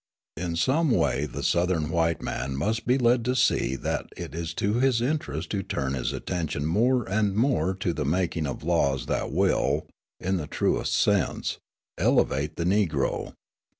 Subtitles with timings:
[0.35, 4.51] In some way the Southern white man must be led to see that it is
[4.55, 9.05] to his interest to turn his attention more and more to the making of laws
[9.05, 9.85] that will,
[10.19, 11.59] in the truest sense,
[11.99, 13.33] elevate the Negro.